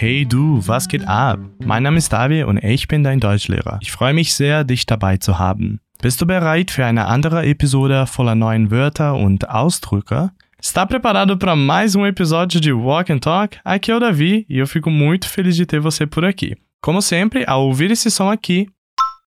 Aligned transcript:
Hey 0.00 0.24
du, 0.24 0.62
was 0.64 0.86
geht 0.86 1.08
ab? 1.08 1.40
Mein 1.58 1.82
Name 1.82 1.98
ist 1.98 2.12
Davi 2.12 2.44
und 2.44 2.62
ich 2.62 2.86
bin 2.86 3.02
dein 3.02 3.18
Deutschlehrer. 3.18 3.80
Ich 3.82 3.90
freue 3.90 4.14
mich 4.14 4.32
sehr, 4.32 4.62
dich 4.62 4.86
dabei 4.86 5.16
zu 5.16 5.40
haben. 5.40 5.80
Bist 6.00 6.20
du 6.20 6.26
bereit 6.26 6.70
für 6.70 6.86
eine 6.86 7.06
andere 7.06 7.44
Episode 7.44 8.06
voller 8.06 8.36
neuen 8.36 8.70
Wörter 8.70 9.16
und 9.16 9.50
Ausdrücke? 9.50 10.30
Está 10.62 10.86
preparado 10.86 11.36
para 11.36 11.56
mais 11.56 11.96
um 11.96 12.06
episódio 12.06 12.60
de 12.60 12.72
Walk 12.72 13.12
and 13.12 13.18
Talk? 13.18 13.58
Aqui 13.64 13.90
é 13.90 13.96
o 13.96 13.98
Davi 13.98 14.46
e 14.48 14.58
eu 14.58 14.68
fico 14.68 14.88
muito 14.88 15.28
feliz 15.28 15.56
de 15.56 15.66
ter 15.66 15.80
você 15.80 16.06
por 16.06 16.24
aqui. 16.24 16.56
Como 16.80 17.02
sempre, 17.02 17.42
ao 17.44 17.66
ouvir 17.66 17.90
esse 17.90 18.08
som 18.08 18.30
aqui, 18.30 18.68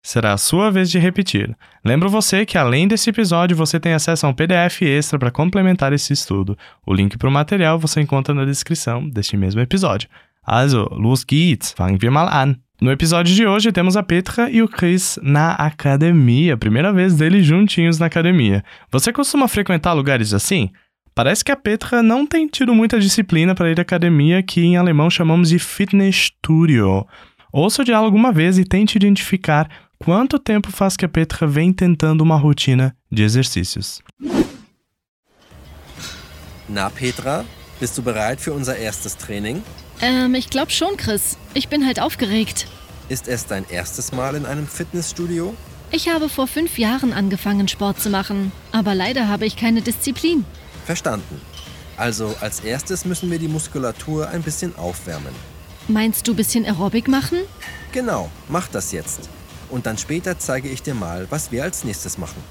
será 0.02 0.32
a 0.32 0.38
sua 0.38 0.72
vez 0.72 0.90
de 0.90 0.98
repetir. 0.98 1.54
Lembro 1.84 2.10
você 2.10 2.46
que 2.46 2.58
além 2.58 2.88
desse 2.88 3.10
episódio 3.10 3.58
você 3.58 3.82
tem 3.82 3.94
acesso 3.94 4.26
a 4.26 4.30
um 4.30 4.34
PDF 4.34 4.82
extra 4.84 5.20
para 5.20 5.30
complementar 5.30 5.92
esse 5.92 6.14
estudo. 6.14 6.58
O 6.86 6.94
link 6.94 7.18
para 7.18 7.28
o 7.28 7.32
material 7.32 7.78
você 7.78 8.00
encontra 8.00 8.34
na 8.34 8.46
descrição 8.46 9.10
deste 9.10 9.36
mesmo 9.36 9.60
episódio. 9.60 10.08
Also, 10.44 10.90
los 10.92 11.26
geht's, 11.26 11.72
fangen 11.72 12.02
wir 12.02 12.12
mal 12.12 12.28
an. 12.28 12.58
No 12.82 12.92
episódio 12.92 13.34
de 13.34 13.46
hoje 13.48 13.72
temos 13.72 13.96
a 13.96 14.04
Petra 14.04 14.50
e 14.50 14.62
o 14.62 14.68
Chris 14.68 15.18
na 15.22 15.54
academia, 15.54 16.58
primeira 16.58 16.92
vez 16.92 17.16
deles 17.16 17.46
juntinhos 17.46 17.98
na 17.98 18.08
academia. 18.08 18.62
Você 18.92 19.14
costuma 19.14 19.48
frequentar 19.48 19.94
lugares 19.94 20.34
assim? 20.34 20.70
Parece 21.16 21.46
que 21.46 21.52
a 21.52 21.56
Petra 21.56 22.04
não 22.04 22.26
tem 22.26 22.48
tido 22.48 22.74
muita 22.74 23.00
disciplina 23.00 23.56
para 23.56 23.72
ir 23.72 23.80
à 23.80 23.84
academia, 23.84 24.44
que 24.44 24.62
em 24.62 24.76
alemão 24.76 25.10
chamamos 25.10 25.50
de 25.50 25.60
Fitnessstudio. 25.60 27.08
Ouça 27.54 27.84
o 27.84 27.86
diálogo 27.86 28.18
uma 28.18 28.34
vez 28.34 28.58
e 28.58 28.66
tente 28.66 28.98
identificar 28.98 29.70
quanto 29.98 30.38
tempo 30.38 30.72
faz 30.72 30.98
que 30.98 31.06
a 31.06 31.10
Petra 31.10 31.48
vem 31.48 31.72
tentando 31.72 32.22
uma 32.22 32.36
rotina 32.36 32.94
de 33.10 33.24
exercícios. 33.24 34.02
Na 36.68 36.90
Petra, 36.90 37.46
bist 37.80 37.96
du 37.96 38.02
bereit 38.02 38.42
für 38.42 38.52
unser 38.52 38.82
erstes 38.82 39.14
Training? 39.16 39.62
Ähm, 40.02 40.36
ich 40.36 40.50
glaube 40.50 40.72
schon, 40.72 40.98
Chris. 40.98 41.38
Ich 41.54 41.70
bin 41.70 41.86
halt 41.86 42.00
aufgeregt. 42.00 42.68
Ist 43.10 43.28
es 43.28 43.46
dein 43.46 43.66
erstes 43.70 44.12
Mal 44.12 44.36
in 44.36 44.46
einem 44.46 44.68
Fitnessstudio? 44.68 45.56
Ich 45.92 46.10
habe 46.10 46.30
vor 46.30 46.48
fünf 46.48 46.80
Jahren 46.80 47.14
angefangen, 47.14 47.68
Sport 47.68 48.00
zu 48.00 48.10
machen. 48.10 48.52
Aber 48.72 48.96
leider 48.96 49.28
habe 49.28 49.46
ich 49.46 49.56
keine 49.56 49.82
Disziplin. 49.82 50.46
Verstanden. 50.86 51.40
Also 51.98 52.36
als 52.42 52.62
erstes 52.62 53.06
müssen 53.06 53.30
wir 53.30 53.38
die 53.38 53.48
Muskulatur 53.48 54.30
ein 54.30 54.42
bisschen 54.42 54.76
aufwärmen. 54.76 55.34
Meinst 55.88 56.28
du 56.28 56.34
bisschen 56.34 56.66
Aerobic 56.66 57.08
machen? 57.08 57.40
Genau, 57.92 58.32
mach 58.50 58.68
das 58.70 58.92
jetzt. 58.92 59.30
Und 59.70 59.86
dann 59.86 59.98
später 59.98 60.40
zeige 60.40 60.70
ich 60.70 60.82
dir 60.82 60.96
mal, 60.96 61.28
was 61.30 61.52
wir 61.52 61.64
als 61.64 61.84
nächstes 61.84 62.18
machen. 62.18 62.42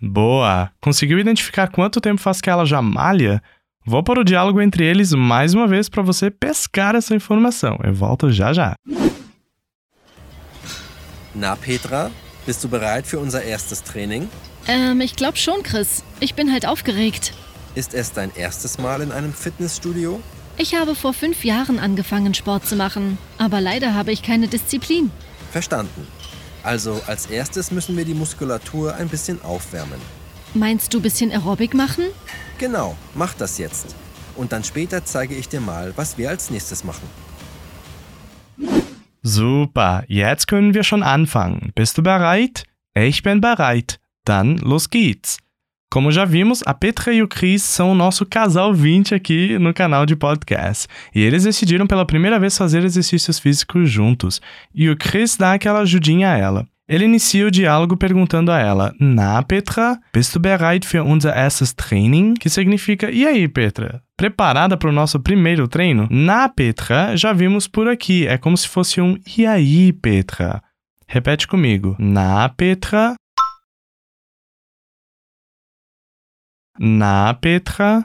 Boa! 0.00 0.72
Conseguiu 0.80 1.18
identificar 1.18 1.68
quanto 1.68 2.00
tempo 2.00 2.20
faz 2.20 2.40
que 2.40 2.50
ela 2.50 2.66
já 2.66 2.82
malha? 2.82 3.40
Vou 3.84 4.02
para 4.02 4.20
o 4.20 4.24
diálogo 4.24 4.60
entre 4.60 4.84
eles 4.84 5.12
mais 5.12 5.54
uma 5.54 5.66
vez 5.66 5.88
para 5.88 6.02
você 6.02 6.30
pescar 6.30 6.94
essa 6.94 7.16
informação. 7.16 7.78
Eu 7.82 7.92
volto 7.92 8.30
já 8.30 8.52
já. 8.52 8.76
Na 11.34 11.56
Petra, 11.56 12.10
bist 12.46 12.62
du 12.62 12.68
bereit 12.68 13.06
für 13.06 13.18
unser 13.18 13.44
erstes 13.44 13.82
Training? 13.82 14.28
Ähm, 14.68 15.00
ich 15.00 15.16
glaube 15.16 15.36
schon, 15.36 15.64
Chris. 15.64 16.04
Ich 16.20 16.34
bin 16.34 16.52
halt 16.52 16.64
aufgeregt. 16.64 17.32
Ist 17.74 17.92
es 17.92 18.12
dein 18.12 18.30
erstes 18.36 18.78
Mal 18.78 19.00
in 19.00 19.10
einem 19.10 19.32
Fitnessstudio? 19.32 20.20
Ich 20.58 20.76
habe 20.76 20.94
vor 20.94 21.12
fünf 21.12 21.44
Jahren 21.44 21.80
angefangen, 21.80 22.34
Sport 22.34 22.66
zu 22.66 22.76
machen. 22.76 23.18
Aber 23.38 23.60
leider 23.60 23.94
habe 23.94 24.12
ich 24.12 24.22
keine 24.22 24.46
Disziplin. 24.46 25.10
Verstanden. 25.50 26.06
Also 26.62 27.00
als 27.08 27.26
erstes 27.26 27.72
müssen 27.72 27.96
wir 27.96 28.04
die 28.04 28.14
Muskulatur 28.14 28.94
ein 28.94 29.08
bisschen 29.08 29.42
aufwärmen. 29.42 30.00
Meinst 30.54 30.92
du 30.92 31.00
bisschen 31.00 31.30
Aerobic 31.30 31.72
machen? 31.72 32.04
Genau, 32.58 32.96
mach 33.14 33.32
das 33.34 33.56
jetzt. 33.58 33.96
Und 34.36 34.52
dann 34.52 34.64
später 34.64 35.04
zeige 35.04 35.34
ich 35.34 35.48
dir 35.48 35.60
mal, 35.60 35.92
was 35.96 36.18
wir 36.18 36.28
als 36.28 36.50
nächstes 36.50 36.84
machen. 36.84 37.08
Super, 39.22 40.04
jetzt 40.08 40.48
können 40.48 40.74
wir 40.74 40.82
schon 40.82 41.02
anfangen. 41.02 41.72
Bist 41.74 41.96
du 41.96 42.02
bereit? 42.02 42.64
Ich 42.94 43.22
bin 43.22 43.40
bereit. 43.40 43.98
Dann 44.24 44.58
los 44.58 44.90
geht's. 44.90 45.38
Como 45.90 46.10
já 46.10 46.24
vimos, 46.24 46.62
a 46.66 46.72
Petra 46.72 47.12
e 47.12 47.22
o 47.22 47.28
Chris 47.28 47.62
são 47.62 47.92
o 47.92 47.94
nosso 47.94 48.24
casal 48.24 48.72
20 48.72 49.14
aqui 49.14 49.58
no 49.58 49.74
canal 49.74 50.06
de 50.06 50.16
podcast. 50.16 50.88
E 51.14 51.20
eles 51.20 51.44
decidiram 51.44 51.86
pela 51.86 52.06
primeira 52.06 52.40
vez 52.40 52.56
fazer 52.56 52.82
exercícios 52.82 53.38
físicos 53.38 53.90
juntos. 53.90 54.40
E 54.74 54.88
o 54.88 54.96
Chris 54.96 55.36
dá 55.36 55.52
aquela 55.52 55.80
ajudinha 55.80 56.32
a 56.32 56.36
ela. 56.36 56.66
Ele 56.88 57.04
inicia 57.04 57.46
o 57.46 57.50
diálogo 57.50 57.96
perguntando 57.96 58.50
a 58.50 58.58
ela: 58.58 58.92
Na, 58.98 59.42
Petra, 59.42 59.98
bist 60.12 60.34
du 60.34 60.40
bereit 60.40 60.86
für 60.86 61.02
unser 61.02 61.36
erstes 61.36 61.72
Training? 61.72 62.34
Que 62.34 62.50
significa: 62.50 63.10
E 63.10 63.26
aí, 63.26 63.48
Petra? 63.48 64.02
Preparada 64.16 64.76
para 64.76 64.88
o 64.88 64.92
nosso 64.92 65.20
primeiro 65.20 65.68
treino? 65.68 66.08
Na, 66.10 66.48
Petra, 66.48 67.16
já 67.16 67.32
vimos 67.32 67.68
por 67.68 67.88
aqui. 67.88 68.26
É 68.26 68.36
como 68.36 68.56
se 68.56 68.68
fosse 68.68 69.00
um 69.00 69.16
E 69.36 69.46
aí, 69.46 69.92
Petra? 69.92 70.62
Repete 71.06 71.46
comigo. 71.46 71.96
Na, 71.98 72.48
Petra. 72.48 73.14
Na, 76.78 77.32
Petra. 77.34 78.02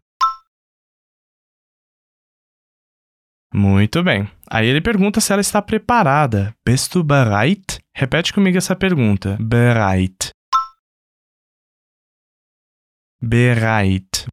Muito 3.53 4.03
bem. 4.03 4.29
Aí 4.49 4.67
ele 4.67 4.81
pergunta 4.81 5.19
se 5.19 5.31
ela 5.31 5.41
está 5.41 5.61
preparada. 5.61 6.53
Bist 6.65 6.93
du 6.93 7.03
bereit? 7.03 7.76
Repete 7.99 8.31
comigo 8.31 8.59
essa 8.59 8.75
pergunta. 8.75 9.35
Bereit. 9.41 10.29
Bereit. 13.19 14.27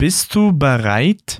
Bist 0.00 0.34
du 0.34 0.50
bereit? 0.50 1.36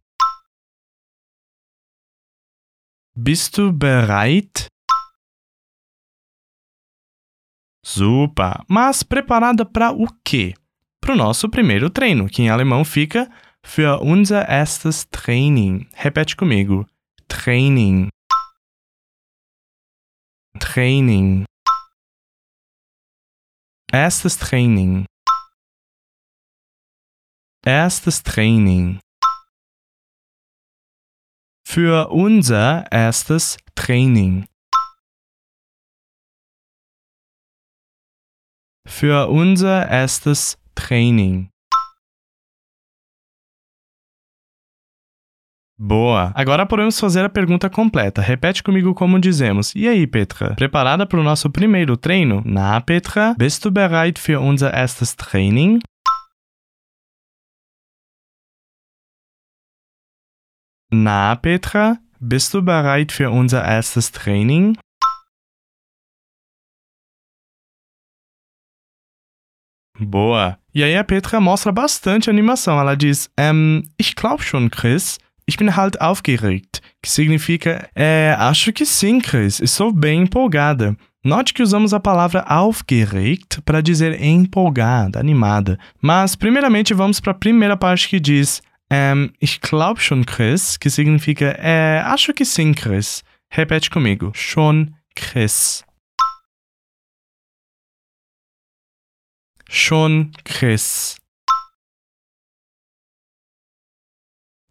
Bist 3.17 3.57
du 3.57 3.73
bereit? 3.73 4.67
Super! 7.83 8.63
Mas 8.69 9.03
preparada 9.03 9.65
para 9.65 9.91
o 9.91 10.07
quê? 10.23 10.53
Para 11.01 11.15
o 11.15 11.17
nosso 11.17 11.49
primeiro 11.49 11.89
treino, 11.89 12.29
que 12.29 12.43
em 12.43 12.51
alemão 12.51 12.85
fica 12.85 13.27
für 13.65 14.03
unser 14.03 14.47
erstes 14.51 15.07
Training. 15.07 15.89
Repete 15.95 16.37
comigo. 16.37 16.87
Training. 17.27 18.12
Training. 20.59 21.45
Erstes 23.93 24.39
Training. 24.39 25.07
Erstes 27.65 28.23
Training. 28.23 29.01
Für 31.67 32.11
unser 32.11 32.91
erstes 32.91 33.57
Training. 33.75 34.47
Für 38.87 39.29
unser 39.29 39.89
erstes 39.89 40.59
Training. 40.75 41.52
Boa! 45.85 46.31
Agora 46.37 46.65
podemos 46.65 47.01
fazer 47.01 47.25
a 47.25 47.29
pergunta 47.29 47.69
completa. 47.69 48.23
Repete 48.23 48.63
comigo 48.63 48.95
como 48.95 49.19
dizemos. 49.19 49.75
E 49.75 49.89
aí, 49.89 50.07
Petra? 50.07 50.55
Preparada 50.55 51.05
para 51.05 51.19
o 51.19 51.25
nosso 51.25 51.51
primeiro 51.51 51.97
treino? 51.97 52.41
Na, 52.47 52.81
Petra? 52.81 53.35
Bist 53.37 53.65
du 53.65 53.71
bereit 53.73 54.17
für 54.17 54.39
unser 54.39 54.73
erstes 54.73 55.13
Training? 55.13 55.81
Na, 60.93 61.35
Petra? 61.35 61.99
Bist 62.21 62.55
du 62.55 62.63
bereit 62.63 63.11
für 63.11 63.29
unser 63.33 63.65
erstes 63.65 64.09
Training? 64.09 64.75
Boa! 69.99 70.61
E 70.73 70.85
aí 70.85 70.97
a 70.97 71.03
Petra 71.03 71.41
mostra 71.41 71.73
bastante 71.73 72.31
animação. 72.31 72.79
Ela 72.79 72.95
diz: 72.95 73.29
um, 73.37 73.83
Ich 73.99 74.15
glaub 74.15 74.41
schon, 74.41 74.69
Chris. 74.71 75.19
Ich 75.47 75.57
bin 75.57 75.77
halt 75.77 76.01
aufgeregt, 76.01 76.81
que 77.03 77.11
significa 77.11 77.89
é, 77.95 78.35
acho 78.39 78.73
que 78.73 78.87
sim, 78.87 79.21
Chris, 79.21 79.61
estou 79.61 79.93
bem 79.93 80.23
empolgada. 80.23 80.97
Note 81.25 81.55
que 81.55 81.63
usamos 81.63 81.95
a 81.95 82.01
palavra 82.01 82.45
aufgeregt 82.49 83.61
para 83.65 83.81
dizer 83.81 84.21
empolgada, 84.21 85.21
animada. 85.21 85.79
Mas, 86.01 86.35
primeiramente, 86.35 86.95
vamos 86.95 87.21
para 87.21 87.31
a 87.31 87.39
primeira 87.39 87.77
parte 87.77 88.09
que 88.09 88.19
diz 88.19 88.61
um, 88.93 89.31
Ich 89.41 89.61
glaub 89.61 90.01
schon, 90.01 90.25
Chris, 90.25 90.77
que 90.77 90.91
significa 90.91 91.57
é, 91.59 92.03
acho 92.05 92.33
que 92.35 92.45
sim, 92.45 92.73
Chris. 92.75 93.23
Repete 93.51 93.89
comigo. 93.89 94.33
Schon, 94.35 94.95
Chris. 95.15 95.85
Schon, 99.69 100.33
Chris. 100.45 101.22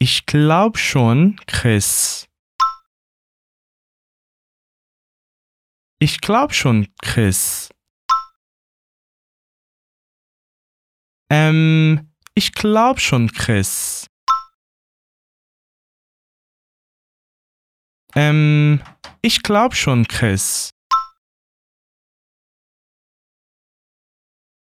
Ich 0.03 0.25
glaube 0.25 0.80
schon, 0.80 1.39
Chris. 1.45 2.27
Ich 6.00 6.21
glaube 6.21 6.56
schon, 6.56 6.88
Chris. 7.03 7.69
Ähm, 11.30 12.15
ich 12.33 12.53
glaube 12.53 13.00
schon, 13.00 13.31
Chris. 13.31 14.07
Ähm, 18.15 18.81
ich 19.21 19.44
glaube 19.44 19.75
schon, 19.75 20.07
Chris. 20.07 20.71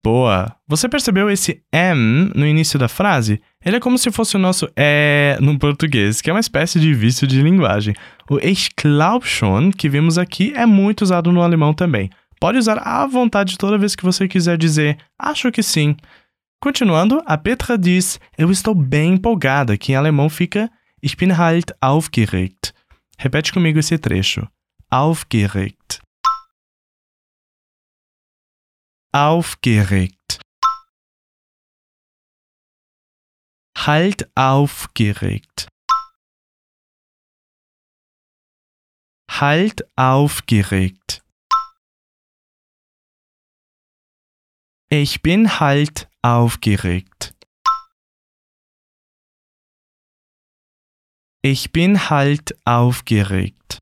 Boa! 0.04 0.56
Você 0.66 0.88
percebeu 0.88 1.30
esse 1.30 1.62
M 1.74 2.32
no 2.34 2.48
início 2.48 2.80
da 2.80 2.88
frase? 2.88 3.42
Ele 3.64 3.76
é 3.76 3.80
como 3.80 3.98
se 3.98 4.10
fosse 4.12 4.38
o 4.38 4.40
nosso 4.40 4.70
é 4.76 5.38
no 5.42 5.60
português, 5.60 6.22
que 6.22 6.30
é 6.30 6.34
uma 6.34 6.40
espécie 6.40 6.80
de 6.80 6.94
vício 6.94 7.28
de 7.28 7.42
linguagem. 7.42 7.94
O 8.30 8.38
ich 8.40 8.70
glaub 8.82 9.26
schon, 9.26 9.72
que 9.72 9.90
vimos 9.90 10.18
aqui, 10.18 10.54
é 10.56 10.66
muito 10.66 11.02
usado 11.02 11.34
no 11.34 11.42
alemão 11.42 11.74
também. 11.74 12.10
Pode 12.40 12.58
usar 12.58 12.78
à 12.78 13.06
vontade 13.06 13.58
toda 13.58 13.78
vez 13.78 13.96
que 13.96 14.04
você 14.04 14.26
quiser 14.26 14.58
dizer 14.58 14.98
acho 15.18 15.52
que 15.52 15.62
sim. 15.62 15.98
Continuando, 16.62 17.22
a 17.26 17.38
Petra 17.38 17.78
diz 17.78 18.20
eu 18.38 18.50
estou 18.50 18.74
bem 18.74 19.14
empolgada, 19.16 19.78
que 19.78 19.92
em 19.92 19.96
alemão 19.96 20.30
fica 20.30 20.72
ich 21.04 21.18
bin 21.18 21.34
halt 21.34 21.74
aufgeregt. 21.82 22.74
Repete 23.18 23.52
comigo 23.52 23.80
esse 23.80 23.98
trecho. 23.98 24.48
Aufgeregt. 24.90 25.99
Aufgeregt. 29.12 30.40
Halt 33.76 34.30
aufgeregt. 34.38 35.68
Halt 39.32 39.82
aufgeregt. 39.98 41.24
Ich 44.90 45.24
bin 45.24 45.60
halt 45.60 46.08
aufgeregt. 46.22 47.34
Ich 51.42 51.72
bin 51.72 52.12
halt 52.12 52.60
aufgeregt. 52.66 53.80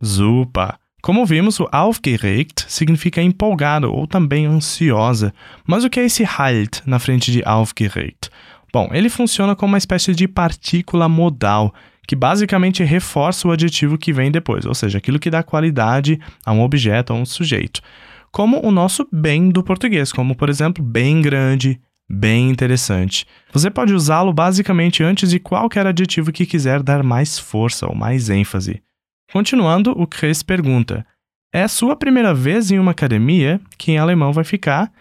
Super! 0.00 0.80
Como 1.06 1.24
vimos, 1.24 1.60
o 1.60 1.68
aufgeregt 1.70 2.64
significa 2.66 3.22
empolgado 3.22 3.94
ou 3.94 4.08
também 4.08 4.44
ansiosa. 4.44 5.32
Mas 5.64 5.84
o 5.84 5.88
que 5.88 6.00
é 6.00 6.04
esse 6.04 6.24
halt 6.24 6.82
na 6.84 6.98
frente 6.98 7.30
de 7.30 7.44
aufgeregt? 7.44 8.28
Bom, 8.72 8.88
ele 8.90 9.08
funciona 9.08 9.54
como 9.54 9.74
uma 9.74 9.78
espécie 9.78 10.16
de 10.16 10.26
partícula 10.26 11.08
modal, 11.08 11.72
que 12.08 12.16
basicamente 12.16 12.82
reforça 12.82 13.46
o 13.46 13.52
adjetivo 13.52 13.96
que 13.96 14.12
vem 14.12 14.32
depois, 14.32 14.66
ou 14.66 14.74
seja, 14.74 14.98
aquilo 14.98 15.20
que 15.20 15.30
dá 15.30 15.44
qualidade 15.44 16.18
a 16.44 16.52
um 16.52 16.60
objeto, 16.60 17.12
a 17.12 17.16
um 17.16 17.24
sujeito. 17.24 17.80
Como 18.32 18.58
o 18.66 18.72
nosso 18.72 19.06
bem 19.12 19.48
do 19.48 19.62
português, 19.62 20.12
como 20.12 20.34
por 20.34 20.48
exemplo, 20.48 20.82
bem 20.82 21.22
grande, 21.22 21.80
bem 22.10 22.50
interessante. 22.50 23.24
Você 23.52 23.70
pode 23.70 23.94
usá-lo 23.94 24.32
basicamente 24.32 25.04
antes 25.04 25.30
de 25.30 25.38
qualquer 25.38 25.86
adjetivo 25.86 26.32
que 26.32 26.44
quiser 26.44 26.82
dar 26.82 27.04
mais 27.04 27.38
força 27.38 27.86
ou 27.86 27.94
mais 27.94 28.28
ênfase. 28.28 28.82
Continuando, 29.32 29.90
o 29.92 30.06
Chris 30.06 30.42
pergunta: 30.42 31.06
É 31.52 31.66
sua 31.66 31.96
primeira 31.96 32.32
vez 32.32 32.70
em 32.70 32.78
uma 32.78 32.92
academia? 32.92 33.60
Que 33.76 33.92
em 33.92 33.98
alemão 33.98 34.32
vai 34.32 34.44
ficar: 34.44 34.92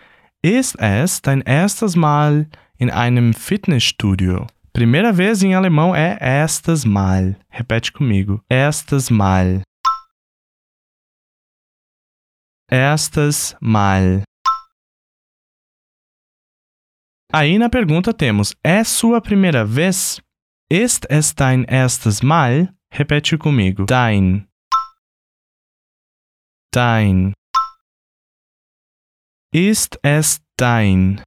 Ist 0.43 0.75
es 0.79 1.19
dein 1.19 1.41
erstes 1.45 1.95
Mal 1.95 2.45
in 2.79 2.89
einem 2.89 3.33
Fitnessstudio? 3.33 4.47
Primeira 4.73 5.13
vez 5.13 5.41
em 5.41 5.53
alemão 5.53 5.95
é 5.95 6.17
erstes 6.21 6.83
Mal. 6.83 7.35
Repete 7.49 7.91
comigo: 7.91 8.43
erstes 8.49 9.09
Mal. 9.09 9.61
Erstes 12.69 13.55
Mal. 13.61 14.23
Aí 17.31 17.57
na 17.57 17.69
pergunta 17.69 18.13
temos: 18.13 18.55
É 18.63 18.83
sua 18.83 19.21
primeira 19.21 19.63
vez? 19.63 20.19
Ist 20.69 21.05
es 21.09 21.31
dein 21.31 21.65
erstes 21.69 22.21
Mal? 22.21 22.74
Repete 22.97 23.37
comigo. 23.37 23.85
Dein. 23.85 24.47
Dein. 26.71 27.33
Ist 29.51 29.99
es 30.01 30.41
dein? 30.55 31.21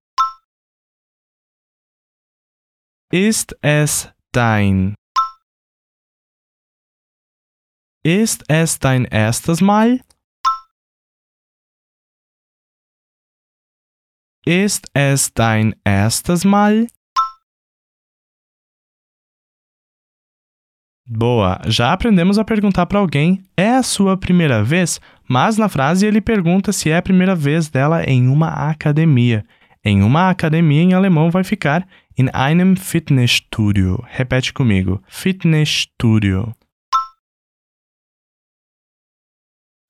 Ist 3.12 3.54
es 3.60 4.10
dein? 4.32 4.94
Ist 8.02 8.44
es 8.48 8.78
dein 8.78 9.04
erstes 9.04 9.60
Mal? 9.60 10.00
Ist 14.46 14.86
es 14.94 15.34
dein 15.34 15.78
erstes 15.84 16.44
Mal? 16.46 16.86
Boa! 21.10 21.58
Já 21.66 21.94
aprendemos 21.94 22.38
a 22.38 22.44
perguntar 22.44 22.84
para 22.84 22.98
alguém 22.98 23.42
é 23.56 23.70
a 23.70 23.82
sua 23.82 24.14
primeira 24.14 24.62
vez, 24.62 25.00
mas 25.26 25.56
na 25.56 25.66
frase 25.66 26.04
ele 26.04 26.20
pergunta 26.20 26.70
se 26.70 26.90
é 26.90 26.98
a 26.98 27.02
primeira 27.02 27.34
vez 27.34 27.70
dela 27.70 28.04
em 28.04 28.28
uma 28.28 28.48
academia. 28.70 29.42
Em 29.82 30.02
uma 30.02 30.28
academia 30.28 30.82
em 30.82 30.92
alemão 30.92 31.30
vai 31.30 31.42
ficar 31.42 31.88
in 32.18 32.28
einem 32.34 32.76
Fitnessstudio. 32.76 34.04
Repete 34.06 34.52
comigo: 34.52 35.02
Fitnessstudio. 35.08 36.54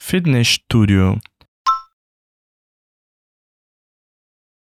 Fitnessstudio. 0.00 1.18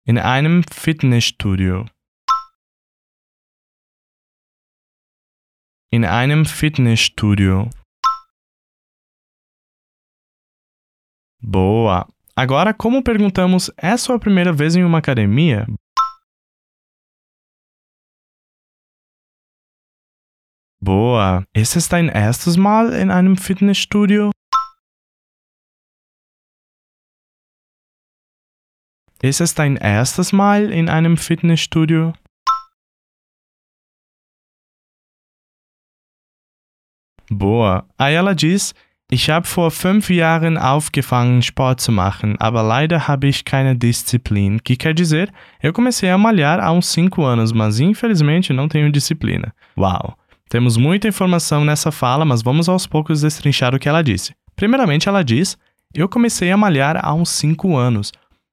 In 0.09 0.19
einem 0.19 0.63
Fitnessstudio. 0.69 1.87
In 5.95 6.07
einem 6.07 6.47
Fitnessstudio. 6.47 7.69
Boa! 11.39 12.09
Agora, 12.35 12.73
como 12.73 13.05
perguntamos, 13.05 13.71
é 13.77 13.95
sua 13.99 14.19
primeira 14.19 14.55
vez 14.55 14.75
em 14.75 14.85
uma 14.85 14.97
academia? 14.97 15.67
Boa! 20.81 21.45
Ist 21.55 21.77
es 21.77 21.89
dein 21.89 22.09
erstes 22.09 22.57
Mal 22.57 22.95
in 22.95 23.11
einem 23.11 23.37
Fitnessstudio? 23.37 24.31
Ist 29.23 29.43
es 29.43 29.55
dein 29.55 29.77
erstes 29.77 30.33
Mal 30.33 30.73
in 30.73 30.89
einem 30.89 31.19
Fitnessstudio? 31.19 32.15
Boa. 37.33 37.85
Aí 37.99 38.15
ela 38.15 38.35
diz: 38.35 38.75
Ich 39.11 39.31
habe 39.31 39.47
vor 39.47 39.71
fünf 39.71 40.11
Jahren 40.11 40.59
aufgefangen, 40.59 41.43
Sport 41.43 41.81
zu 41.81 41.93
machen, 41.93 42.37
aber 42.39 42.63
leider 42.63 43.09
habe 43.09 43.29
ich 43.29 43.45
keine 43.45 43.75
Disziplin. 43.77 44.59
Que 44.59 44.77
quer 44.77 44.95
dizer, 44.95 45.33
eu 45.63 45.73
comecei 45.73 46.11
a 46.11 46.19
malhar 46.19 46.61
há 46.61 46.71
uns 46.71 46.87
cinco 46.87 47.25
anos, 47.25 47.53
mas 47.53 47.81
infelizmente 47.81 48.53
não 48.53 48.69
tenho 48.69 48.93
disciplina. 48.93 49.53
Uau! 49.77 50.17
Temos 50.49 50.77
muita 50.77 51.09
informação 51.09 51.65
nessa 51.65 51.91
fala, 51.91 52.25
mas 52.25 52.43
vamos 52.43 52.69
aos 52.69 52.87
poucos 52.87 53.23
destrinchar 53.23 53.75
o 53.75 53.79
que 53.79 53.89
ela 53.89 54.03
disse. 54.03 54.35
Primeiramente, 54.55 55.09
ela 55.09 55.23
diz: 55.23 55.57
Eu 55.95 56.09
comecei 56.09 56.51
a 56.51 56.57
malhar 56.57 57.01
há 57.03 57.15
uns 57.15 57.31
cinco 57.31 57.77
anos. 57.77 58.13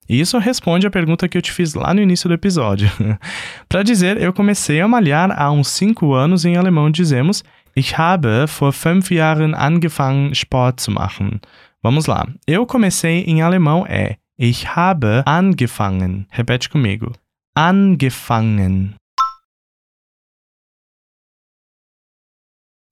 E 0.10 0.20
isso 0.20 0.40
responde 0.40 0.88
à 0.88 0.90
pergunta 0.90 1.28
que 1.30 1.38
eu 1.38 1.42
te 1.42 1.52
fiz 1.52 1.76
lá 1.76 1.94
no 1.94 2.02
início 2.02 2.28
do 2.28 2.34
episódio. 2.34 2.90
Para 3.70 3.84
dizer 3.84 4.20
eu 4.20 4.34
comecei 4.34 4.82
a 4.82 4.88
malhar 4.88 5.32
há 5.32 5.52
uns 5.52 5.68
cinco 5.68 6.14
anos, 6.14 6.46
em 6.46 6.58
alemão 6.58 6.90
dizemos 6.90 7.44
Ich 7.80 7.98
habe 7.98 8.50
vor 8.50 8.74
fünf 8.74 9.10
Jahren 9.10 9.56
angefangen, 9.56 10.36
Sport 10.36 10.82
zu 10.82 10.92
machen. 10.92 11.40
Vamos 11.82 12.08
lá. 12.08 12.28
Eu 12.46 12.66
comecei 12.66 13.24
em 13.24 13.42
alemão 13.42 13.86
é 13.88 14.18
Ich 14.38 14.76
habe 14.76 15.24
angefangen. 15.26 16.28
Repete 16.30 16.70
comigo. 16.70 17.14
Angefangen. 17.56 18.98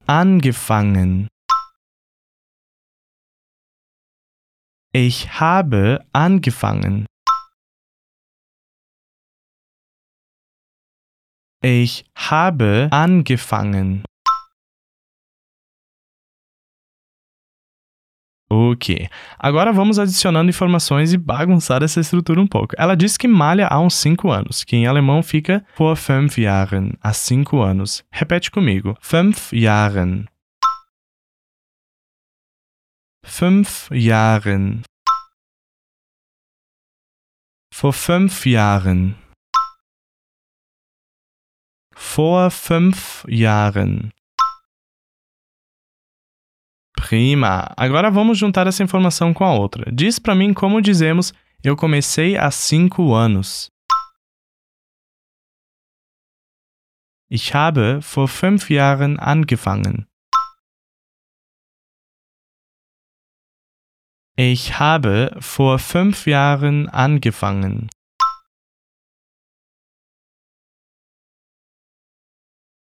Angefangen. 0.06 1.28
Ich 4.94 5.28
habe 5.38 6.02
angefangen. 6.14 7.04
Ich 11.62 12.06
habe 12.16 12.88
angefangen. 12.90 14.07
Ok. 18.50 19.08
Agora 19.38 19.72
vamos 19.72 19.98
adicionando 19.98 20.48
informações 20.48 21.12
e 21.12 21.18
bagunçar 21.18 21.82
essa 21.82 22.00
estrutura 22.00 22.40
um 22.40 22.46
pouco. 22.46 22.74
Ela 22.78 22.96
diz 22.96 23.16
que 23.16 23.28
malha 23.28 23.66
há 23.66 23.78
uns 23.78 23.94
5 23.94 24.30
anos, 24.30 24.64
que 24.64 24.74
em 24.74 24.86
alemão 24.86 25.22
fica 25.22 25.64
vor 25.76 25.96
fünf 25.96 26.38
Jahren, 26.38 26.92
há 27.02 27.12
5 27.12 27.60
anos. 27.60 28.02
Repete 28.10 28.50
comigo. 28.50 28.96
Fünf 29.00 29.52
Jahren. 29.52 30.24
Fünf 33.24 33.90
Jahren. 33.92 34.82
Vor 37.80 37.92
fünf 37.92 38.44
Jahren. 38.44 39.14
Vor 41.94 42.50
fünf 42.50 43.24
Jahren. 43.28 44.10
Prima! 46.98 47.72
Agora 47.76 48.10
vamos 48.10 48.36
juntar 48.36 48.66
essa 48.66 48.82
informação 48.82 49.32
com 49.32 49.44
a 49.44 49.52
outra. 49.54 49.90
Diz 49.92 50.18
para 50.18 50.34
mim 50.34 50.52
como 50.52 50.82
dizemos 50.82 51.32
eu 51.62 51.76
comecei 51.76 52.36
há 52.36 52.50
cinco 52.50 53.14
anos. 53.14 53.70
Ich 57.30 57.54
habe 57.54 58.00
vor 58.00 58.26
fünf 58.26 58.68
Jahren 58.70 59.16
angefangen. 59.20 60.06
Ich 64.36 64.78
habe 64.78 65.36
vor 65.40 65.78
fünf 65.78 66.26
Jahren 66.26 66.88
angefangen. 66.88 67.88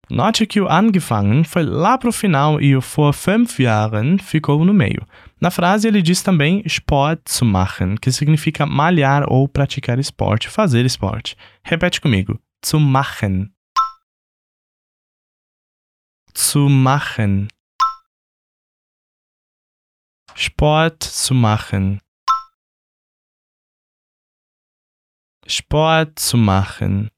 O 0.09 0.67
angefangen 0.69 1.43
foi 1.43 1.63
lá 1.63 1.97
para 1.97 2.09
o 2.09 2.13
final 2.13 2.61
e 2.61 2.75
o 2.75 2.81
vor 2.81 3.13
fünf 3.13 3.59
Jahren 3.59 4.17
ficou 4.17 4.63
no 4.63 4.73
meio. 4.73 5.05
Na 5.39 5.51
frase 5.51 5.87
ele 5.87 6.01
diz 6.01 6.23
também 6.23 6.63
Sport 6.65 7.27
zu 7.27 7.43
machen, 7.43 7.95
que 7.95 8.11
significa 8.11 8.65
malhar 8.65 9.25
ou 9.27 9.47
praticar 9.49 9.99
esporte, 9.99 10.49
fazer 10.49 10.85
esporte. 10.85 11.35
Repete 11.63 11.99
comigo. 11.99 12.39
Zu 12.63 12.79
machen. 12.79 13.51
Zu 16.33 16.69
machen. 16.69 17.49
Sport 20.35 21.03
zu 21.03 21.33
machen. 21.33 21.99
Sport 25.47 26.19
zu 26.19 26.37
machen. 26.37 27.09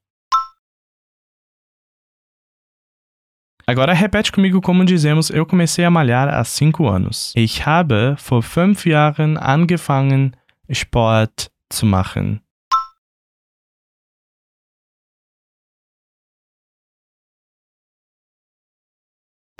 Agora 3.70 3.94
repete 3.94 4.32
comigo 4.32 4.60
como 4.62 4.84
dizemos 4.84 5.30
eu 5.30 5.46
comecei 5.46 5.86
a 5.86 5.92
malhar 5.92 6.28
há 6.28 6.44
cinco 6.44 6.88
anos. 6.88 7.32
Ich 7.36 7.68
habe 7.68 8.16
vor 8.18 8.42
fünf 8.42 8.88
Jahren 8.88 9.38
angefangen, 9.38 10.36
Sport 10.72 11.52
zu 11.70 11.86
machen. 11.86 12.42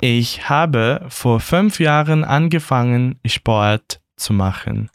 Ich 0.02 0.48
habe 0.48 1.06
vor 1.08 1.38
fünf 1.38 1.78
Jahren 1.78 2.24
angefangen, 2.24 3.20
Sport 3.24 4.02
zu 4.16 4.32
machen. 4.32 4.90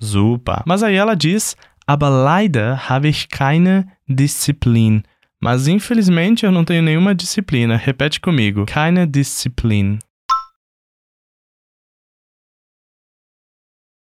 Super. 0.00 0.62
Mas 0.66 0.82
aí 0.82 0.94
ela 0.94 1.14
diz 1.14 1.56
aber 1.86 2.10
leider 2.10 2.88
habe 2.88 3.08
ich 3.08 3.28
keine 3.28 3.90
Disziplin. 4.06 5.04
Mas 5.38 5.66
infelizmente 5.68 6.44
eu 6.44 6.50
não 6.50 6.64
tenho 6.64 6.82
nenhuma 6.82 7.14
disciplina. 7.14 7.76
Repete 7.76 8.20
comigo. 8.20 8.66
Keine 8.66 9.06
Disziplin. 9.06 10.00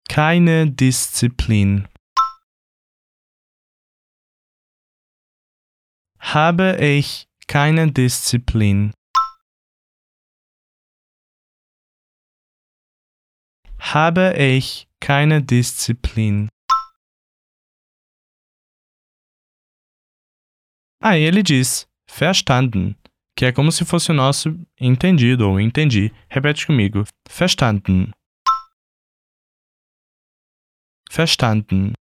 Keine 0.09 0.69
Disziplin. 0.69 1.87
Habe 6.19 6.77
ich 6.79 7.27
keine 7.47 7.91
Disziplin. 7.91 8.91
Habe 13.79 14.35
ich 14.37 14.87
keine 14.99 15.41
Disziplin. 15.41 16.49
Aí 21.01 21.23
ele 21.23 21.41
diz 21.41 21.87
verstanden, 22.07 22.95
que 23.35 23.45
é 23.45 23.51
como 23.51 23.71
se 23.71 23.83
fosse 23.83 24.11
o 24.11 24.13
nosso 24.13 24.55
entendido 24.79 25.49
ou 25.49 25.59
entendi. 25.59 26.11
Repete 26.29 26.67
comigo. 26.67 27.03
Verstanden. 27.27 28.11
Verstanden. 31.09 31.93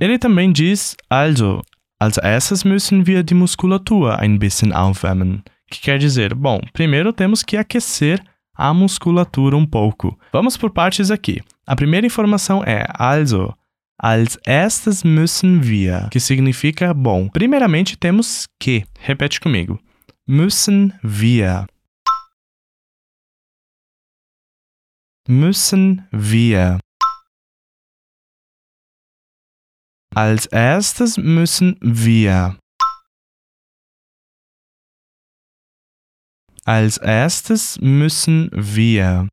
Ele 0.00 0.18
também 0.18 0.50
diz 0.50 0.96
also. 1.10 1.60
Als 2.00 2.16
erstes 2.16 2.64
müssen 2.64 3.06
wir 3.06 3.22
die 3.22 3.34
Muskulatur 3.34 4.18
ein 4.18 4.38
bisschen 4.38 4.72
aufwärmen. 4.72 5.44
Que 5.70 5.80
quer 5.80 5.98
dizer, 5.98 6.34
bom, 6.34 6.60
primeiro 6.72 7.12
temos 7.12 7.44
que 7.44 7.56
aquecer 7.56 8.20
a 8.56 8.74
musculatura 8.74 9.56
um 9.56 9.64
pouco. 9.64 10.18
Vamos 10.32 10.56
por 10.56 10.70
partes 10.70 11.10
aqui. 11.10 11.40
A 11.66 11.76
primeira 11.76 12.06
informação 12.06 12.64
é 12.64 12.86
also. 12.98 13.54
Als 14.04 14.34
erstes 14.44 15.04
müssen 15.04 15.62
wir, 15.62 16.08
que 16.10 16.18
significa 16.18 16.92
bom. 16.92 17.30
Primeiramente 17.30 17.96
temos 17.96 18.48
que. 18.58 18.84
Repete 19.06 19.38
comigo. 19.38 19.78
Müssen 20.26 20.92
wir. 21.04 21.68
Müssen 25.28 26.08
wir. 26.10 26.80
Als 30.12 30.46
erstes 30.46 31.16
müssen 31.16 31.78
wir. 31.80 32.58
Als 36.64 36.98
erstes 36.98 37.78
müssen 37.80 38.50
wir. 38.52 39.28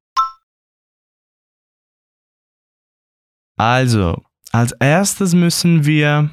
Also, 3.58 4.29
als 4.52 4.74
erstes 4.80 5.34
müssen 5.34 5.86
wir 5.86 6.30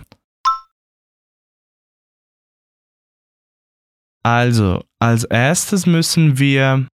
Also, 4.23 4.83
als 4.99 5.23
erstes 5.25 5.87
müssen 5.87 6.37
wir 6.37 6.89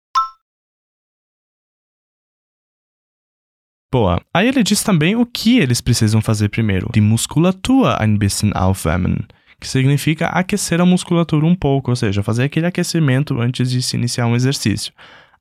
Boa. 3.90 4.22
Aí 4.32 4.48
ele 4.48 4.62
diz 4.62 4.82
também 4.82 5.16
o 5.16 5.26
que 5.26 5.58
eles 5.58 5.82
precisam 5.82 6.22
fazer 6.22 6.48
primeiro. 6.48 6.90
Die 6.94 7.00
Muskulatur 7.00 8.00
ein 8.00 8.18
bisschen 8.18 8.54
aufwärmen, 8.54 9.26
que 9.60 9.68
significa 9.68 10.28
aquecer 10.28 10.80
a 10.80 10.86
musculatura 10.86 11.44
um 11.44 11.54
pouco, 11.54 11.90
ou 11.90 11.96
seja, 11.96 12.22
fazer 12.22 12.44
aquele 12.44 12.66
aquecimento 12.66 13.38
antes 13.38 13.70
de 13.70 13.82
se 13.82 13.96
iniciar 13.96 14.26
um 14.26 14.34
exercício. 14.34 14.94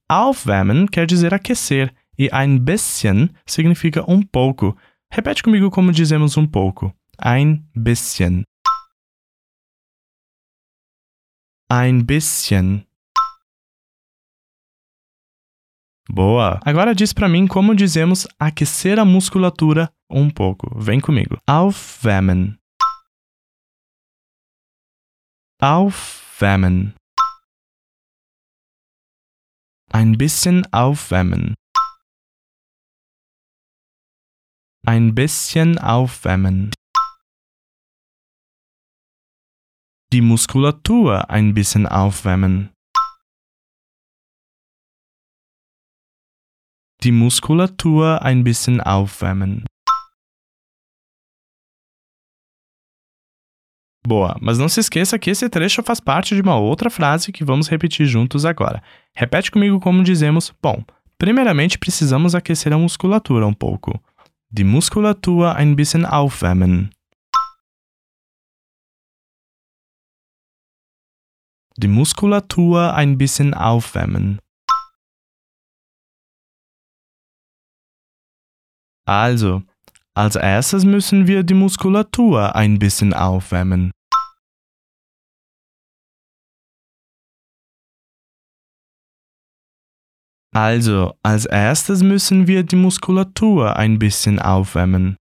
Aufwärmen 0.09 0.85
quer 0.85 1.05
dizer 1.05 1.33
aquecer 1.33 1.93
e 2.17 2.29
ein 2.31 2.59
bisschen 2.59 3.29
significa 3.45 4.03
um 4.05 4.21
pouco, 4.21 4.77
Repete 5.13 5.43
comigo 5.43 5.69
como 5.69 5.91
dizemos 5.91 6.37
um 6.37 6.47
pouco. 6.47 6.93
Ein 7.17 7.69
bisschen. 7.75 8.43
Ein 11.69 12.05
bisschen. 12.05 12.87
Boa! 16.09 16.61
Agora 16.65 16.95
diz 16.95 17.13
para 17.13 17.27
mim 17.27 17.45
como 17.45 17.75
dizemos 17.75 18.25
aquecer 18.39 18.99
a 18.99 19.05
musculatura 19.05 19.91
um 20.09 20.29
pouco. 20.29 20.79
Vem 20.79 21.01
comigo. 21.01 21.37
Aufwärmen. 21.45 22.57
Aufwärmen. 25.61 26.93
Ein 29.93 30.17
bisschen 30.17 30.63
aufwärmen. 30.71 31.53
Ein 34.93 35.15
bisschen 35.15 35.77
aufwärmen. 35.77 36.71
Die 40.11 40.19
Muskulatur 40.19 41.29
ein 41.29 41.53
bisschen 41.53 41.87
aufwärmen. 41.87 42.73
Die 47.03 47.13
Muskulatur 47.13 48.21
ein 48.21 48.43
bisschen 48.43 48.81
aufwärmen. 48.81 49.63
Boa, 54.05 54.35
mas 54.41 54.57
não 54.57 54.67
se 54.67 54.81
esqueça 54.81 55.17
que 55.17 55.29
esse 55.29 55.49
trecho 55.49 55.81
faz 55.83 56.01
parte 56.01 56.35
de 56.35 56.41
uma 56.41 56.59
outra 56.59 56.89
frase 56.89 57.31
que 57.31 57.45
vamos 57.45 57.69
repetir 57.69 58.07
juntos 58.07 58.43
agora. 58.43 58.83
Repete 59.15 59.51
comigo 59.51 59.79
como 59.79 60.03
dizemos: 60.03 60.53
Bom, 60.61 60.83
primeiramente 61.17 61.77
precisamos 61.79 62.35
aquecer 62.35 62.73
a 62.73 62.77
musculatura 62.77 63.47
um 63.47 63.53
pouco 63.53 63.97
die 64.53 64.65
Muskulatur 64.65 65.55
ein 65.55 65.77
bisschen 65.77 66.05
aufwärmen. 66.05 66.93
Die 71.77 71.87
Muskulatur 71.87 72.93
ein 72.93 73.17
bisschen 73.17 73.53
aufwärmen. 73.53 74.39
Also, 79.07 79.63
als 80.13 80.35
erstes 80.35 80.83
müssen 80.83 81.27
wir 81.27 81.43
die 81.43 81.53
Muskulatur 81.53 82.53
ein 82.53 82.77
bisschen 82.77 83.13
aufwärmen. 83.13 83.91
Also, 90.53 91.13
als 91.23 91.45
erstes 91.45 92.03
müssen 92.03 92.45
wir 92.45 92.63
die 92.63 92.75
Muskulatur 92.75 93.77
ein 93.77 93.97
bisschen 93.99 94.37
aufwärmen. 94.37 95.15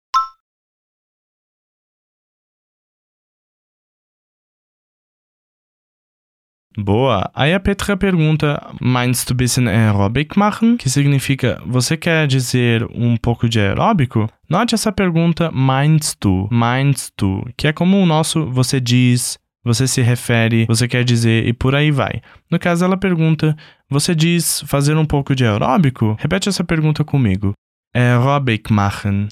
Boa. 6.77 7.31
Aí 7.33 7.53
a 7.53 7.59
Petra 7.59 7.97
pergunta: 7.97 8.73
Meinst 8.79 9.29
du 9.29 9.35
bisschen 9.35 9.67
aeróbic 9.67 10.37
machen? 10.37 10.77
Que 10.77 10.89
significa: 10.89 11.59
Você 11.65 11.97
quer 11.97 12.27
dizer 12.27 12.85
um 12.93 13.17
pouco 13.17 13.49
de 13.49 13.59
aeróbico? 13.59 14.29
Note 14.47 14.75
essa 14.75 14.91
pergunta: 14.91 15.51
Meinst 15.51 16.17
du? 16.21 16.47
Meinst 16.51 17.13
du? 17.17 17.43
Que 17.57 17.69
é 17.69 17.73
como 17.73 17.97
o 17.97 18.05
nosso 18.05 18.45
você 18.45 18.79
diz, 18.79 19.39
você 19.67 19.85
se 19.85 20.01
refere, 20.01 20.65
você 20.65 20.87
quer 20.87 21.03
dizer 21.03 21.45
e 21.45 21.53
por 21.53 21.75
aí 21.75 21.91
vai. 21.91 22.21
No 22.49 22.57
caso, 22.57 22.85
ela 22.85 22.97
pergunta: 22.97 23.55
Você 23.89 24.15
diz 24.15 24.61
fazer 24.61 24.95
um 24.95 25.05
pouco 25.05 25.35
de 25.35 25.45
aeróbico? 25.45 26.15
Repete 26.17 26.47
essa 26.47 26.63
pergunta 26.63 27.03
comigo. 27.03 27.53
Aerobic 27.93 28.71
machen. 28.71 29.27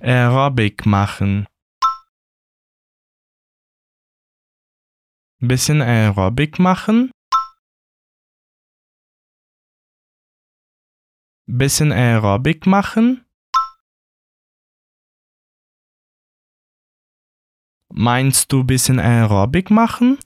Aerobic 0.00 0.86
machen. 0.86 1.44
Bisschen 5.40 5.82
Aerobic 5.82 6.60
machen. 6.60 7.10
Bisschen 11.48 11.90
Aerobic 11.92 12.68
machen. 12.68 13.24
Meinst 17.92 18.52
du 18.52 18.62
bisschen 18.62 19.00
Aerobic 19.00 19.68
machen? 19.68 20.18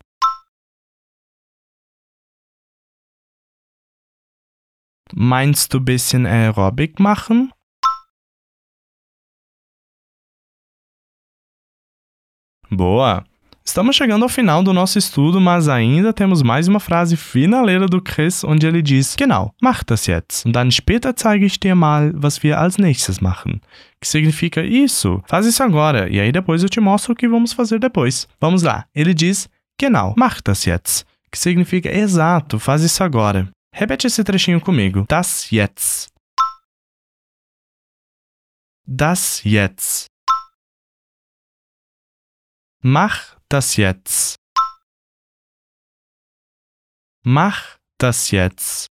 Meinst 5.14 5.72
du 5.72 5.80
bisschen 5.80 6.26
Aerobic 6.26 7.00
machen? 7.00 7.52
Boa! 12.70 13.24
Estamos 13.66 13.96
chegando 13.96 14.22
ao 14.24 14.28
final 14.28 14.62
do 14.62 14.74
nosso 14.74 14.98
estudo, 14.98 15.40
mas 15.40 15.68
ainda 15.68 16.12
temos 16.12 16.42
mais 16.42 16.68
uma 16.68 16.78
frase 16.78 17.16
finaleira 17.16 17.86
do 17.86 18.00
Chris, 18.00 18.44
onde 18.44 18.66
ele 18.66 18.82
diz: 18.82 19.16
Genau, 19.16 19.54
mach 19.60 19.82
das 19.82 20.06
jetzt. 20.06 20.44
Und 20.44 20.52
dann 20.52 20.70
später 20.70 21.14
zeige 21.16 21.46
ich 21.46 21.58
dir 21.58 21.74
mal, 21.74 22.12
was 22.14 22.42
wir 22.42 22.60
als 22.60 22.76
nächstes 22.76 23.20
machen. 23.20 23.62
Que 24.00 24.06
significa 24.06 24.62
isso, 24.62 25.22
faz 25.26 25.46
isso 25.46 25.62
agora, 25.62 26.10
e 26.10 26.20
aí 26.20 26.30
depois 26.30 26.62
eu 26.62 26.68
te 26.68 26.78
mostro 26.78 27.14
o 27.14 27.16
que 27.16 27.26
vamos 27.26 27.54
fazer 27.54 27.80
depois. 27.80 28.28
Vamos 28.38 28.62
lá. 28.62 28.84
Ele 28.94 29.14
diz: 29.14 29.48
Genau, 29.80 30.14
mach 30.14 30.42
das 30.42 30.66
jetzt. 30.66 31.06
Que 31.32 31.38
significa 31.38 31.90
exato, 31.90 32.58
faz 32.60 32.82
isso 32.82 33.02
agora. 33.02 33.48
Repete 33.74 34.06
esse 34.06 34.22
trechinho 34.22 34.60
comigo. 34.60 35.06
Das 35.08 35.50
jetzt. 35.50 36.08
Das 38.86 39.42
jetzt. 39.42 40.04
Mach 42.82 43.34
das 43.54 43.76
jetzt. 43.76 44.34
Mach 47.24 47.78
das 48.00 48.32
jetzt. 48.32 48.88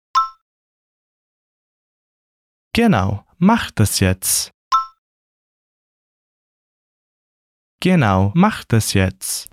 Genau, 2.75 3.25
mach 3.39 3.71
das 3.71 3.99
jetzt. 3.99 4.51
Genau, 7.81 8.31
mach 8.35 8.63
das 8.65 8.93
jetzt. 8.93 9.49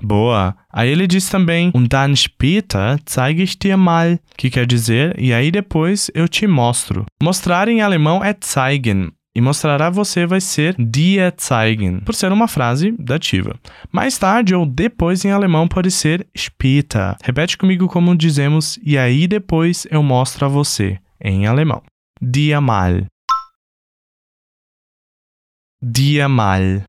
Boa! 0.00 0.56
Aí 0.68 0.90
ele 0.90 1.08
diz 1.08 1.30
também, 1.30 1.72
und 1.72 1.92
dann 1.92 2.16
später 2.16 3.00
zeige 3.06 3.42
ich 3.42 3.58
dir 3.58 3.76
mal, 3.76 4.20
que 4.36 4.50
quer 4.50 4.66
dizer, 4.66 5.18
e 5.18 5.32
aí 5.32 5.50
depois 5.50 6.12
eu 6.14 6.28
te 6.28 6.46
mostro. 6.46 7.06
Mostrar 7.20 7.66
em 7.66 7.82
alemão 7.82 8.22
é 8.22 8.36
zeigen, 8.40 9.15
e 9.36 9.40
mostrar 9.42 9.82
a 9.82 9.90
você 9.90 10.24
vai 10.24 10.40
ser 10.40 10.74
dir 10.78 11.34
zeigen, 11.38 12.00
por 12.00 12.14
ser 12.14 12.32
uma 12.32 12.48
frase 12.48 12.92
dativa. 12.98 13.54
Mais 13.92 14.16
tarde 14.16 14.54
ou 14.54 14.64
depois 14.64 15.26
em 15.26 15.30
alemão 15.30 15.68
pode 15.68 15.90
ser 15.90 16.26
später. 16.34 17.14
Repete 17.22 17.58
comigo 17.58 17.86
como 17.86 18.16
dizemos, 18.16 18.78
e 18.82 18.96
aí 18.96 19.28
depois 19.28 19.86
eu 19.90 20.02
mostro 20.02 20.46
a 20.46 20.48
você, 20.48 20.98
em 21.20 21.46
alemão. 21.46 21.82
Dir 22.18 22.58
mal. 22.62 23.04
Dir 25.82 26.28
mal. 26.28 26.82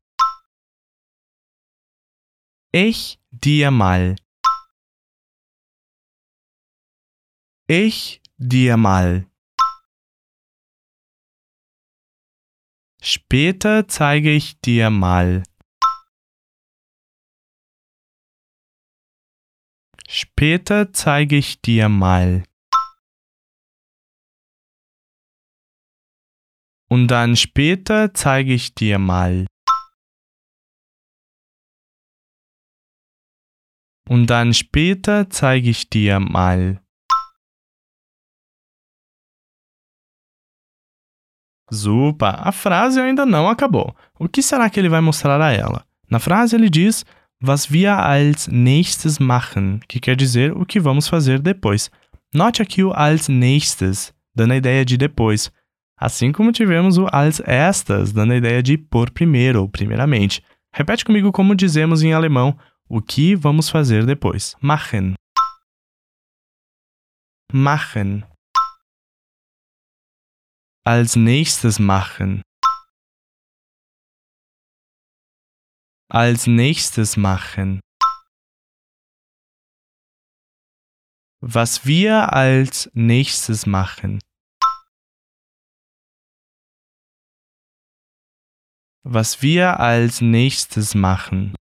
Ich 2.72 3.18
dir 3.30 3.70
mal. 3.70 4.16
Ich 7.68 8.22
dir 8.38 8.74
mal. 8.78 9.37
Später 13.10 13.88
zeige 13.88 14.30
ich 14.30 14.60
dir 14.60 14.90
mal. 14.90 15.42
Später 20.06 20.92
zeige 20.92 21.36
ich 21.36 21.62
dir 21.62 21.88
mal. 21.88 22.44
Und 26.90 27.08
dann 27.08 27.36
später 27.36 28.12
zeige 28.12 28.52
ich 28.52 28.74
dir 28.74 28.98
mal. 28.98 29.46
Und 34.06 34.26
dann 34.26 34.52
später 34.52 35.30
zeige 35.30 35.70
ich 35.70 35.88
dir 35.88 36.20
mal. 36.20 36.86
Super! 41.70 42.34
A 42.38 42.52
frase 42.52 43.00
ainda 43.00 43.26
não 43.26 43.48
acabou. 43.48 43.94
O 44.18 44.28
que 44.28 44.42
será 44.42 44.68
que 44.70 44.80
ele 44.80 44.88
vai 44.88 45.00
mostrar 45.00 45.40
a 45.40 45.52
ela? 45.52 45.84
Na 46.10 46.18
frase 46.18 46.56
ele 46.56 46.70
diz 46.70 47.04
was 47.42 47.70
wir 47.70 47.90
als 47.90 48.48
nächstes 48.48 49.18
machen, 49.18 49.80
que 49.86 50.00
quer 50.00 50.16
dizer 50.16 50.52
o 50.56 50.66
que 50.66 50.80
vamos 50.80 51.08
fazer 51.08 51.38
depois. 51.40 51.90
Note 52.34 52.62
aqui 52.62 52.82
o 52.82 52.92
als 52.92 53.28
nächstes, 53.28 54.12
dando 54.34 54.52
a 54.52 54.56
ideia 54.56 54.84
de 54.84 54.96
depois, 54.96 55.50
assim 55.96 56.32
como 56.32 56.52
tivemos 56.52 56.98
o 56.98 57.06
als 57.12 57.40
erstes, 57.40 58.12
dando 58.12 58.32
a 58.32 58.36
ideia 58.36 58.62
de 58.62 58.76
por 58.76 59.10
primeiro 59.10 59.60
ou 59.60 59.68
primeiramente. 59.68 60.42
Repete 60.72 61.04
comigo 61.04 61.32
como 61.32 61.54
dizemos 61.54 62.02
em 62.02 62.12
alemão 62.12 62.58
o 62.88 63.00
que 63.00 63.34
vamos 63.34 63.68
fazer 63.68 64.04
depois. 64.04 64.56
Machen. 64.60 65.14
Machen. 67.52 68.22
Als 70.90 71.16
nächstes 71.16 71.78
machen. 71.78 72.40
Als 76.10 76.46
nächstes 76.46 77.18
machen. 77.18 77.80
Was 81.42 81.84
wir 81.84 82.32
als 82.32 82.90
nächstes 82.94 83.66
machen. 83.66 84.18
Was 89.04 89.42
wir 89.42 89.80
als 89.80 90.22
nächstes 90.22 90.94
machen. 90.94 91.54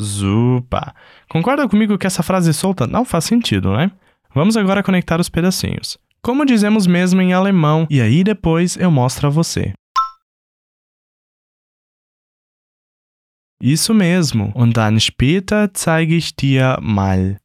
Super! 0.00 0.94
Concorda 1.28 1.68
comigo 1.68 1.98
que 1.98 2.06
essa 2.06 2.22
frase 2.22 2.54
solta 2.54 2.86
não 2.86 3.04
faz 3.04 3.26
sentido, 3.26 3.76
né? 3.76 3.90
Vamos 4.38 4.56
agora 4.56 4.84
conectar 4.84 5.20
os 5.20 5.28
pedacinhos. 5.28 5.98
Como 6.22 6.46
dizemos 6.46 6.86
mesmo 6.86 7.20
em 7.20 7.32
alemão, 7.32 7.88
e 7.90 8.00
aí 8.00 8.22
depois 8.22 8.76
eu 8.76 8.88
mostro 8.88 9.26
a 9.26 9.30
você. 9.30 9.72
Isso 13.60 13.92
mesmo. 13.92 14.52
Und 14.54 14.76
dann 14.76 15.00
später 15.00 15.68
zeige 15.74 16.14
ich 16.14 16.36
dir 16.36 16.78
mal. 16.80 17.40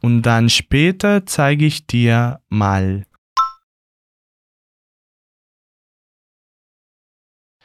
Und 0.00 0.22
dann 0.22 0.48
später 0.48 1.26
zeige 1.26 1.66
ich 1.66 1.84
dir 1.84 2.38
mal. 2.48 3.04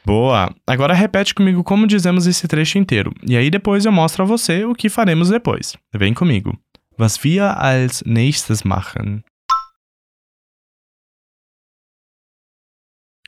Boa! 0.08 0.56
Agora 0.66 0.94
repete 0.94 1.34
comigo 1.34 1.62
como 1.62 1.86
dizemos 1.86 2.26
esse 2.26 2.48
trecho 2.48 2.78
inteiro, 2.78 3.12
e 3.28 3.36
aí 3.36 3.50
depois 3.50 3.84
eu 3.84 3.92
mostro 3.92 4.22
a 4.22 4.26
você 4.26 4.64
o 4.64 4.74
que 4.74 4.88
faremos 4.88 5.28
depois. 5.28 5.76
Vem 5.94 6.14
comigo. 6.14 6.58
Was 6.98 7.22
wir 7.22 7.62
als 7.62 8.02
nächstes 8.06 8.64
machen. 8.64 9.22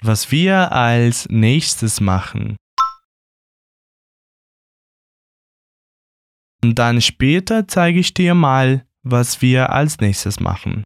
Was 0.02 0.32
wir 0.32 0.72
als 0.72 1.28
nächstes 1.28 2.00
machen. 2.00 2.56
Und 6.64 6.78
dann 6.78 7.02
später 7.02 7.68
zeige 7.68 8.00
ich 8.00 8.14
dir 8.14 8.34
mal, 8.34 8.86
was 9.02 9.42
wir 9.42 9.68
als 9.68 9.98
nächstes 9.98 10.40
machen. 10.40 10.82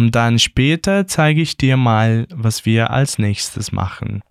Und 0.00 0.14
dann 0.14 0.38
später 0.38 1.06
zeige 1.06 1.42
ich 1.42 1.58
dir 1.58 1.76
mal, 1.76 2.26
was 2.30 2.64
wir 2.64 2.88
als 2.88 3.18
nächstes 3.18 3.70
machen. 3.70 4.22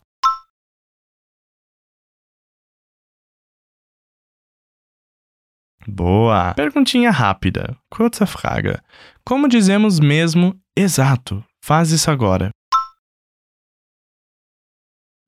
Boa! 5.86 6.56
Perguntinha 6.56 7.12
rápida, 7.12 7.78
kurze 7.92 8.26
Frage. 8.26 8.82
Como 9.24 9.48
dizemos 9.48 10.00
mesmo 10.00 10.60
exato? 10.76 11.46
Faz 11.64 11.92
isso 11.92 12.10
agora. 12.10 12.50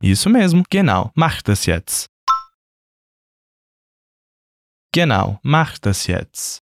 Isso 0.01 0.27
mesmo, 0.27 0.63
genau, 0.71 1.11
mach 1.13 1.43
das 1.43 1.67
jetzt. 1.67 2.07
Genau, 4.91 5.39
mach 5.43 5.77
das 5.77 6.07
jetzt. 6.07 6.63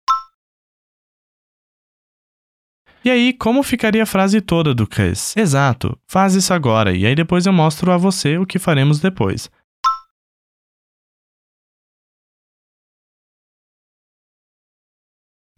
E 3.04 3.10
aí, 3.10 3.32
como 3.32 3.64
ficaria 3.64 4.04
a 4.04 4.06
frase 4.06 4.42
toda 4.42 4.76
do 4.76 4.86
Chris? 4.86 5.36
Exato, 5.38 5.98
faz 6.06 6.36
isso 6.36 6.54
agora 6.54 6.94
e 6.94 7.06
aí 7.06 7.16
depois 7.16 7.46
eu 7.46 7.54
mostro 7.54 7.92
a 7.92 7.98
você 7.98 8.38
o 8.38 8.46
que 8.46 8.60
faremos 8.60 9.00
depois. 9.00 9.50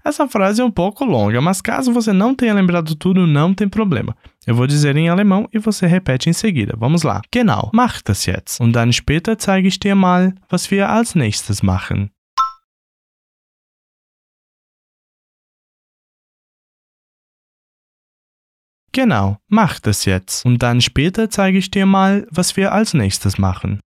Essa 0.04 0.28
frase 0.28 0.62
é 0.62 0.66
um 0.66 0.72
pouco 0.72 1.06
longa, 1.06 1.40
mas 1.42 1.62
caso 1.62 1.94
você 1.94 2.12
não 2.12 2.34
tenha 2.34 2.54
lembrado 2.54 2.96
tudo, 2.96 3.28
não 3.28 3.54
tem 3.54 3.70
problema. 3.70 4.16
Eu 4.48 4.56
vou 4.56 4.66
dizer 4.66 4.96
em 4.98 5.10
alemão 5.10 5.48
e 5.54 5.60
você 5.60 5.86
repete 5.86 6.30
em 6.30 6.34
seguida. 6.34 6.76
Vamos 6.78 7.04
lá. 7.04 7.22
Genau, 7.32 7.70
mach 7.72 8.02
das 8.04 8.26
jetzt. 8.26 8.60
Und 8.60 8.72
dann 8.74 8.92
später 8.92 9.36
zeige 9.40 9.68
ich 9.68 9.80
dir 9.80 9.96
mal, 9.96 10.34
was 10.50 10.72
wir 10.72 10.90
als 10.90 11.14
nächstes 11.14 11.62
machen. 11.62 12.10
Genau, 18.94 19.38
mach 19.48 19.80
das 19.80 20.04
jetzt. 20.06 20.46
Und 20.46 20.62
dann 20.62 20.82
später 20.82 21.30
zeige 21.30 21.58
ich 21.58 21.72
dir 21.72 21.86
mal, 21.86 22.28
was 22.30 22.58
wir 22.58 22.74
als 22.74 22.94
nächstes 22.94 23.38
machen. 23.38 23.80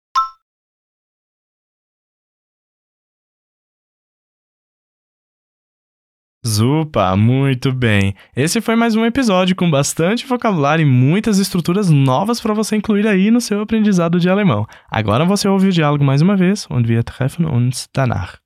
Super, 6.44 7.16
muito 7.16 7.72
bem. 7.72 8.14
Esse 8.34 8.60
foi 8.60 8.76
mais 8.76 8.94
um 8.94 9.04
episódio 9.04 9.56
com 9.56 9.68
bastante 9.68 10.24
vocabulário 10.26 10.84
e 10.84 10.88
muitas 10.88 11.38
estruturas 11.38 11.90
novas 11.90 12.40
para 12.40 12.54
você 12.54 12.76
incluir 12.76 13.06
aí 13.08 13.32
no 13.32 13.40
seu 13.40 13.60
aprendizado 13.60 14.20
de 14.20 14.28
alemão. 14.28 14.64
Agora 14.88 15.24
você 15.24 15.48
ouve 15.48 15.68
o 15.68 15.72
diálogo 15.72 16.04
mais 16.04 16.22
uma 16.22 16.36
vez 16.36 16.66
und 16.70 16.88
wir 16.88 17.02
treffen 17.02 17.46
uns 17.46 17.88
danach. 17.92 18.38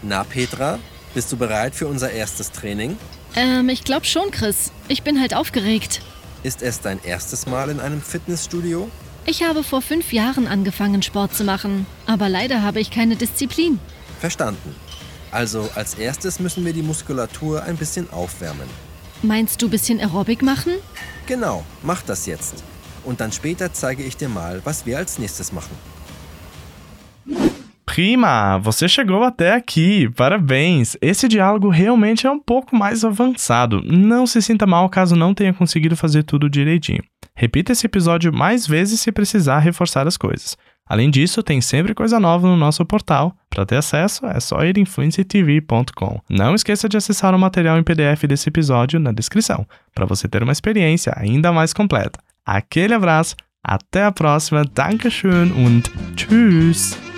Na, 0.00 0.24
Petra, 0.24 0.78
bist 1.12 1.32
du 1.32 1.36
bereit 1.36 1.74
für 1.74 1.88
unser 1.88 2.12
erstes 2.12 2.48
Training? 2.48 2.96
Ähm, 3.36 3.68
ich 3.68 3.84
glaube 3.84 4.06
schon, 4.06 4.30
Chris. 4.30 4.72
Ich 4.88 5.02
bin 5.02 5.20
halt 5.20 5.34
aufgeregt. 5.34 6.00
Ist 6.42 6.62
es 6.62 6.80
dein 6.80 7.02
erstes 7.04 7.46
Mal 7.46 7.70
in 7.70 7.80
einem 7.80 8.02
Fitnessstudio? 8.02 8.90
Ich 9.24 9.44
habe 9.44 9.62
vor 9.62 9.80
fünf 9.82 10.12
Jahren 10.12 10.48
angefangen, 10.48 11.02
Sport 11.02 11.34
zu 11.34 11.44
machen. 11.44 11.86
Aber 12.06 12.28
leider 12.28 12.62
habe 12.62 12.80
ich 12.80 12.90
keine 12.90 13.16
Disziplin. 13.16 13.78
Verstanden. 14.20 14.74
Also 15.30 15.70
als 15.74 15.94
erstes 15.94 16.40
müssen 16.40 16.64
wir 16.64 16.72
die 16.72 16.82
Muskulatur 16.82 17.62
ein 17.62 17.76
bisschen 17.76 18.10
aufwärmen. 18.12 18.68
Meinst 19.22 19.62
du 19.62 19.68
bisschen 19.68 20.00
Aerobic 20.00 20.42
machen? 20.42 20.72
Genau, 21.26 21.64
mach 21.82 22.02
das 22.02 22.26
jetzt. 22.26 22.64
Und 23.04 23.20
dann 23.20 23.32
später 23.32 23.72
zeige 23.72 24.02
ich 24.02 24.16
dir 24.16 24.28
mal, 24.28 24.60
was 24.64 24.84
wir 24.84 24.98
als 24.98 25.18
nächstes 25.18 25.52
machen. 25.52 25.76
Prima, 27.92 28.56
você 28.56 28.88
chegou 28.88 29.22
até 29.22 29.52
aqui, 29.52 30.08
parabéns! 30.16 30.96
Esse 30.98 31.28
diálogo 31.28 31.68
realmente 31.68 32.26
é 32.26 32.30
um 32.30 32.38
pouco 32.38 32.74
mais 32.74 33.04
avançado. 33.04 33.82
Não 33.84 34.26
se 34.26 34.40
sinta 34.40 34.66
mal 34.66 34.88
caso 34.88 35.14
não 35.14 35.34
tenha 35.34 35.52
conseguido 35.52 35.94
fazer 35.94 36.22
tudo 36.22 36.48
direitinho. 36.48 37.04
Repita 37.36 37.70
esse 37.70 37.84
episódio 37.84 38.32
mais 38.32 38.66
vezes 38.66 38.98
se 38.98 39.12
precisar 39.12 39.58
reforçar 39.58 40.06
as 40.06 40.16
coisas. 40.16 40.56
Além 40.88 41.10
disso, 41.10 41.42
tem 41.42 41.60
sempre 41.60 41.92
coisa 41.92 42.18
nova 42.18 42.48
no 42.48 42.56
nosso 42.56 42.82
portal. 42.86 43.36
Para 43.50 43.66
ter 43.66 43.76
acesso, 43.76 44.24
é 44.24 44.40
só 44.40 44.64
ir 44.64 44.78
em 44.78 44.86
fluencytv.com. 44.86 46.18
Não 46.30 46.54
esqueça 46.54 46.88
de 46.88 46.96
acessar 46.96 47.34
o 47.34 47.38
material 47.38 47.78
em 47.78 47.82
PDF 47.82 48.24
desse 48.26 48.48
episódio 48.48 48.98
na 48.98 49.12
descrição, 49.12 49.66
para 49.94 50.06
você 50.06 50.26
ter 50.26 50.42
uma 50.42 50.52
experiência 50.52 51.12
ainda 51.14 51.52
mais 51.52 51.74
completa. 51.74 52.18
Aquele 52.42 52.94
abraço, 52.94 53.36
até 53.62 54.02
a 54.02 54.10
próxima, 54.10 54.64
Dankeschön 54.64 55.52
und 55.52 55.90
Tschüss! 56.16 57.11